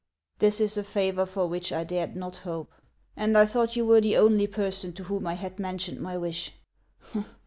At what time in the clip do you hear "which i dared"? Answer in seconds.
1.45-2.15